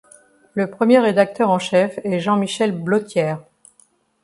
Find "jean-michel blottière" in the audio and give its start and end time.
2.19-3.39